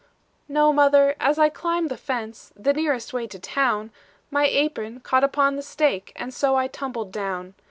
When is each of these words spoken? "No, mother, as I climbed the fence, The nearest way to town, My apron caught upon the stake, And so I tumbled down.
"No, 0.47 0.73
mother, 0.73 1.13
as 1.19 1.37
I 1.37 1.49
climbed 1.49 1.89
the 1.89 1.95
fence, 1.95 2.51
The 2.55 2.73
nearest 2.73 3.13
way 3.13 3.27
to 3.27 3.37
town, 3.37 3.91
My 4.31 4.47
apron 4.47 4.99
caught 5.01 5.23
upon 5.23 5.57
the 5.57 5.61
stake, 5.61 6.11
And 6.15 6.33
so 6.33 6.55
I 6.55 6.65
tumbled 6.65 7.11
down. 7.11 7.53